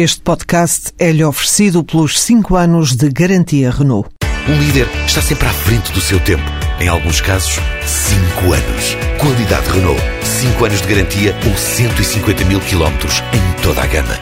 Este 0.00 0.20
podcast 0.20 0.92
é-lhe 0.96 1.24
oferecido 1.24 1.82
pelos 1.82 2.20
5 2.20 2.54
anos 2.54 2.94
de 2.94 3.08
garantia 3.08 3.68
Renault. 3.68 4.08
Um 4.48 4.56
líder 4.56 4.86
está 5.04 5.20
sempre 5.20 5.48
à 5.48 5.52
frente 5.52 5.90
do 5.90 6.00
seu 6.00 6.20
tempo. 6.20 6.44
Em 6.78 6.86
alguns 6.86 7.20
casos, 7.20 7.58
5 7.84 8.52
anos. 8.52 8.96
Qualidade 9.20 9.68
Renault. 9.68 10.00
5 10.22 10.64
anos 10.64 10.82
de 10.82 10.86
garantia 10.86 11.34
ou 11.44 11.56
150 11.56 12.44
mil 12.44 12.60
quilómetros 12.60 13.14
em 13.34 13.60
toda 13.60 13.82
a 13.82 13.86
gama. 13.88 14.14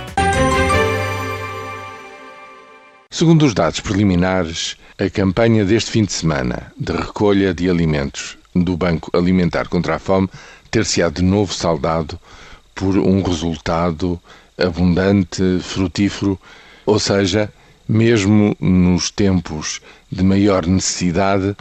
Segundo 3.10 3.44
os 3.44 3.52
dados 3.52 3.80
preliminares, 3.80 4.78
a 4.98 5.10
campanha 5.10 5.62
deste 5.62 5.90
fim 5.90 6.06
de 6.06 6.14
semana 6.14 6.72
de 6.80 6.92
recolha 6.92 7.52
de 7.52 7.68
alimentos 7.68 8.38
do 8.54 8.78
Banco 8.78 9.10
Alimentar 9.14 9.68
contra 9.68 9.96
a 9.96 9.98
Fome 9.98 10.30
ter-se-á 10.70 11.10
de 11.10 11.20
novo 11.20 11.52
saldado 11.52 12.18
por 12.76 12.98
um 12.98 13.22
resultado 13.22 14.20
abundante, 14.58 15.42
frutífero, 15.62 16.38
ou 16.84 17.00
seja, 17.00 17.50
mesmo 17.88 18.54
nos 18.60 19.10
tempos 19.10 19.80
de 20.12 20.22
maior 20.22 20.66
necessidade, 20.66 21.56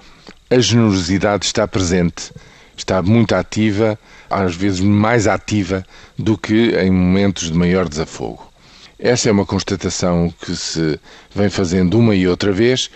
a 0.49 0.59
generosidade 0.59 1.45
está 1.45 1.65
presente, 1.65 2.33
está 2.75 3.01
muito 3.01 3.33
ativa, 3.33 3.97
às 4.29 4.55
vezes 4.55 4.81
mais 4.81 5.25
ativa 5.25 5.85
do 6.19 6.37
que 6.37 6.71
em 6.77 6.91
momentos 6.91 7.49
de 7.49 7.57
maior 7.57 7.87
desafogo. 7.87 8.51
Essa 8.99 9.29
é 9.29 9.31
uma 9.31 9.45
constatação 9.45 10.33
que 10.41 10.53
se 10.53 10.99
vem 11.33 11.49
fazendo 11.49 11.97
uma 11.97 12.13
e 12.13 12.27
outra 12.27 12.51
vez, 12.51 12.89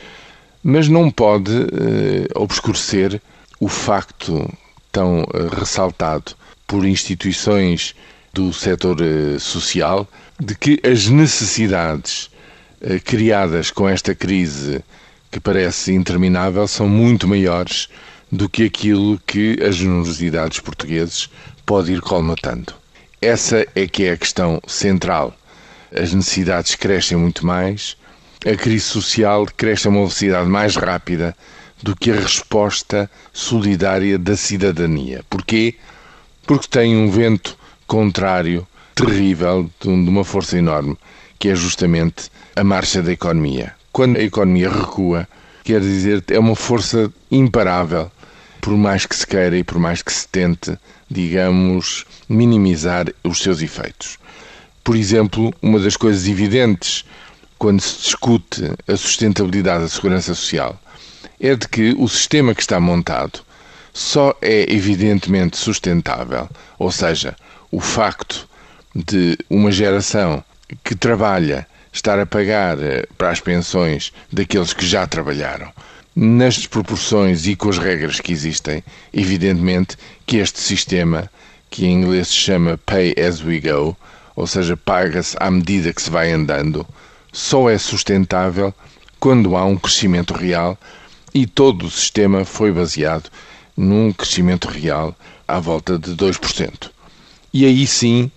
mas 0.62 0.90
não 0.90 1.10
pode 1.10 1.52
eh, 1.54 2.28
obscurecer 2.36 3.22
o 3.62 3.70
facto 3.70 4.50
tão 4.92 5.22
eh, 5.34 5.56
ressaltado 5.58 6.36
por 6.70 6.86
instituições 6.86 7.96
do 8.32 8.54
setor 8.54 9.02
eh, 9.02 9.40
social 9.40 10.08
de 10.40 10.54
que 10.54 10.80
as 10.84 11.08
necessidades 11.08 12.30
eh, 12.80 13.00
criadas 13.00 13.72
com 13.72 13.90
esta 13.90 14.14
crise 14.14 14.84
que 15.32 15.40
parece 15.40 15.92
interminável 15.92 16.68
são 16.68 16.88
muito 16.88 17.28
maiores 17.28 17.90
do 18.32 18.48
que 18.48 18.66
aquilo 18.66 19.20
que 19.26 19.58
as 19.64 19.78
generosidades 19.78 20.60
portugueses 20.60 21.28
pode 21.66 21.92
ir 21.92 22.02
colmatando. 22.02 22.76
Essa 23.20 23.66
é 23.74 23.88
que 23.88 24.04
é 24.04 24.12
a 24.12 24.18
questão 24.18 24.62
central. 24.68 25.36
As 25.92 26.14
necessidades 26.14 26.76
crescem 26.76 27.18
muito 27.18 27.44
mais, 27.44 27.98
a 28.46 28.56
crise 28.56 28.86
social 28.86 29.48
cresce 29.58 29.88
a 29.88 29.90
uma 29.90 30.02
velocidade 30.02 30.48
mais 30.48 30.76
rápida 30.76 31.36
do 31.82 31.96
que 31.96 32.12
a 32.12 32.16
resposta 32.16 33.10
solidária 33.34 34.20
da 34.20 34.38
cidadania. 34.38 35.24
Porquê? 35.28 35.76
Porque 36.50 36.68
tem 36.68 36.98
um 36.98 37.12
vento 37.12 37.56
contrário, 37.86 38.68
terrível, 38.96 39.70
de 39.80 39.88
uma 39.88 40.24
força 40.24 40.58
enorme, 40.58 40.98
que 41.38 41.50
é 41.50 41.54
justamente 41.54 42.32
a 42.56 42.64
marcha 42.64 43.04
da 43.04 43.12
economia. 43.12 43.76
Quando 43.92 44.18
a 44.18 44.24
economia 44.24 44.68
recua, 44.68 45.28
quer 45.64 45.80
dizer, 45.80 46.24
é 46.28 46.40
uma 46.40 46.56
força 46.56 47.14
imparável, 47.30 48.12
por 48.62 48.76
mais 48.76 49.06
que 49.06 49.16
se 49.16 49.28
queira 49.28 49.60
e 49.60 49.64
por 49.64 49.78
mais 49.78 50.02
que 50.02 50.12
se 50.12 50.28
tente, 50.28 50.76
digamos, 51.08 52.04
minimizar 52.28 53.06
os 53.24 53.44
seus 53.44 53.62
efeitos. 53.62 54.18
Por 54.84 54.96
exemplo, 54.96 55.54
uma 55.62 55.80
das 55.80 55.96
coisas 55.96 56.28
evidentes 56.28 57.06
quando 57.60 57.80
se 57.80 57.96
discute 58.02 58.72
a 58.88 58.98
sustentabilidade 58.98 59.84
da 59.84 59.88
segurança 59.88 60.34
social 60.34 60.82
é 61.40 61.56
de 61.56 61.68
que 61.68 61.96
o 61.96 62.08
sistema 62.08 62.56
que 62.56 62.62
está 62.62 62.80
montado 62.80 63.48
só 63.94 64.36
é 64.42 64.72
evidentemente 64.72 65.58
sustentável, 65.58 66.50
ou 66.78 66.92
seja, 66.92 67.36
o 67.72 67.80
facto 67.80 68.48
de 68.96 69.38
uma 69.50 69.72
geração 69.72 70.44
que 70.84 70.96
trabalha 70.96 71.68
estar 71.92 72.20
a 72.20 72.26
pagar 72.26 72.80
eh, 72.80 73.06
para 73.18 73.30
as 73.30 73.40
pensões 73.40 74.12
daqueles 74.32 74.74
que 74.74 74.86
já 74.86 75.08
trabalharam, 75.08 75.72
nas 76.16 76.66
proporções 76.68 77.48
e 77.48 77.56
com 77.56 77.70
as 77.70 77.78
regras 77.78 78.20
que 78.20 78.32
existem, 78.32 78.84
evidentemente 79.14 79.98
que 80.26 80.38
este 80.38 80.60
sistema, 80.60 81.30
que 81.70 81.86
em 81.86 82.02
inglês 82.02 82.30
se 82.30 82.36
chama 82.36 82.80
Pay 82.86 83.16
as 83.18 83.44
we 83.44 83.60
go, 83.60 83.96
ou 84.36 84.48
seja, 84.48 84.78
paga-se 84.78 85.36
à 85.40 85.50
medida 85.50 85.94
que 85.94 86.02
se 86.02 86.10
vai 86.10 86.32
andando, 86.32 86.86
só 87.32 87.70
é 87.70 87.78
sustentável 87.78 88.74
quando 89.20 89.56
há 89.56 89.66
um 89.66 89.78
crescimento 89.78 90.34
real 90.34 90.78
e 91.34 91.46
todo 91.46 91.86
o 91.86 91.92
sistema 91.92 92.46
foi 92.46 92.72
baseado 92.72 93.30
num 93.80 94.12
crescimento 94.12 94.68
real 94.68 95.16
à 95.48 95.58
volta 95.58 95.98
de 95.98 96.12
2%. 96.12 96.92
E 97.54 97.66
aí 97.66 97.88
sim 97.88 98.30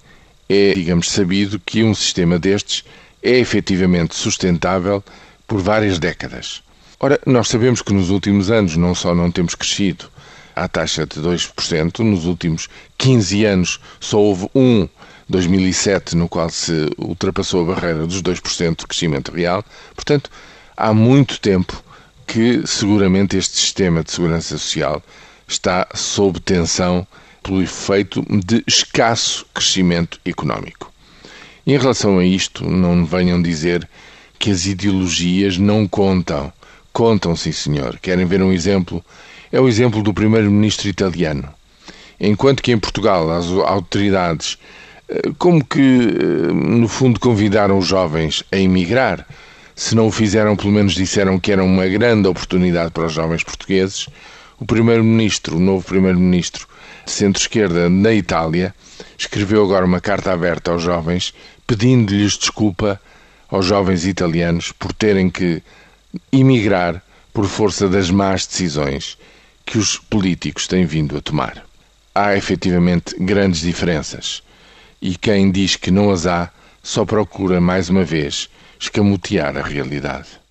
é, 0.48 0.72
digamos, 0.72 1.10
sabido 1.10 1.58
que 1.58 1.82
um 1.82 1.94
sistema 1.94 2.38
destes 2.38 2.84
é 3.20 3.38
efetivamente 3.38 4.14
sustentável 4.14 5.02
por 5.46 5.60
várias 5.60 5.98
décadas. 5.98 6.62
Ora, 7.00 7.18
nós 7.26 7.48
sabemos 7.48 7.82
que 7.82 7.92
nos 7.92 8.08
últimos 8.08 8.52
anos 8.52 8.76
não 8.76 8.94
só 8.94 9.16
não 9.16 9.32
temos 9.32 9.56
crescido 9.56 10.08
à 10.54 10.68
taxa 10.68 11.06
de 11.06 11.20
2%, 11.20 11.98
nos 11.98 12.24
últimos 12.24 12.68
15 12.96 13.44
anos 13.44 13.80
só 13.98 14.20
houve 14.20 14.48
um, 14.54 14.88
2007, 15.28 16.14
no 16.16 16.28
qual 16.28 16.50
se 16.50 16.88
ultrapassou 16.96 17.62
a 17.62 17.74
barreira 17.74 18.06
dos 18.06 18.22
2% 18.22 18.78
de 18.78 18.86
crescimento 18.86 19.32
real. 19.32 19.64
Portanto, 19.96 20.30
há 20.76 20.94
muito 20.94 21.40
tempo 21.40 21.82
que 22.26 22.64
seguramente 22.64 23.36
este 23.36 23.58
sistema 23.58 24.04
de 24.04 24.12
segurança 24.12 24.56
social 24.56 25.02
está 25.52 25.86
sob 25.94 26.40
tensão 26.40 27.06
pelo 27.42 27.62
efeito 27.62 28.24
de 28.28 28.62
escasso 28.66 29.46
crescimento 29.52 30.18
económico. 30.24 30.90
Em 31.66 31.76
relação 31.76 32.18
a 32.18 32.24
isto, 32.24 32.68
não 32.68 33.04
venham 33.04 33.40
dizer 33.40 33.88
que 34.38 34.50
as 34.50 34.66
ideologias 34.66 35.58
não 35.58 35.86
contam. 35.86 36.52
Contam, 36.92 37.36
sim, 37.36 37.52
senhor. 37.52 37.98
Querem 38.00 38.26
ver 38.26 38.42
um 38.42 38.52
exemplo? 38.52 39.04
É 39.50 39.60
o 39.60 39.68
exemplo 39.68 40.02
do 40.02 40.14
primeiro-ministro 40.14 40.88
italiano. 40.88 41.48
Enquanto 42.18 42.62
que 42.62 42.72
em 42.72 42.78
Portugal 42.78 43.30
as 43.30 43.46
autoridades, 43.46 44.58
eh, 45.08 45.30
como 45.38 45.64
que, 45.64 45.80
eh, 45.80 46.52
no 46.52 46.88
fundo, 46.88 47.20
convidaram 47.20 47.78
os 47.78 47.86
jovens 47.86 48.42
a 48.50 48.56
emigrar, 48.56 49.26
se 49.74 49.94
não 49.94 50.06
o 50.06 50.12
fizeram, 50.12 50.56
pelo 50.56 50.72
menos 50.72 50.94
disseram 50.94 51.38
que 51.38 51.52
era 51.52 51.62
uma 51.62 51.86
grande 51.86 52.28
oportunidade 52.28 52.90
para 52.90 53.06
os 53.06 53.12
jovens 53.12 53.42
portugueses, 53.42 54.08
o 54.62 54.64
primeiro-ministro, 54.64 55.56
o 55.56 55.60
novo 55.60 55.84
primeiro-ministro, 55.84 56.68
centro-esquerda 57.04 57.90
na 57.90 58.12
Itália, 58.12 58.72
escreveu 59.18 59.64
agora 59.64 59.84
uma 59.84 60.00
carta 60.00 60.32
aberta 60.32 60.70
aos 60.70 60.80
jovens 60.80 61.34
pedindo-lhes 61.66 62.38
desculpa 62.38 63.00
aos 63.48 63.66
jovens 63.66 64.06
italianos 64.06 64.70
por 64.70 64.92
terem 64.92 65.28
que 65.28 65.60
emigrar 66.30 67.02
por 67.32 67.46
força 67.46 67.88
das 67.88 68.08
más 68.08 68.46
decisões 68.46 69.18
que 69.66 69.78
os 69.78 69.98
políticos 69.98 70.68
têm 70.68 70.86
vindo 70.86 71.16
a 71.16 71.20
tomar. 71.20 71.66
Há 72.14 72.36
efetivamente 72.36 73.16
grandes 73.18 73.62
diferenças 73.62 74.44
e 75.00 75.16
quem 75.16 75.50
diz 75.50 75.74
que 75.74 75.90
não 75.90 76.08
as 76.12 76.24
há 76.24 76.52
só 76.80 77.04
procura 77.04 77.60
mais 77.60 77.88
uma 77.90 78.04
vez 78.04 78.48
escamotear 78.78 79.56
a 79.56 79.62
realidade. 79.62 80.41